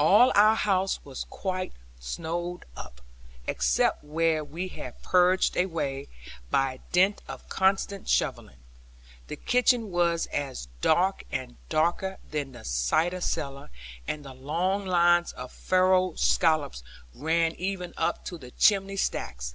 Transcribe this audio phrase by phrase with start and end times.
[0.00, 3.00] All our house was quite snowed up,
[3.46, 6.08] except where we had purged a way,
[6.50, 8.58] by dint of constant shovellings.
[9.28, 13.70] The kitchen was as dark and darker than the cider cellar,
[14.08, 16.82] and long lines of furrowed scollops
[17.14, 19.54] ran even up to the chimney stacks.